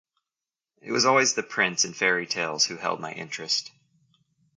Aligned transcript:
It 0.81 0.91
was 0.91 1.05
always 1.05 1.35
the 1.35 1.43
prince, 1.43 1.85
in 1.85 1.93
fairy 1.93 2.25
tales, 2.25 2.65
who 2.65 2.77
held 2.77 2.99
my 2.99 3.11
interest. 3.13 3.69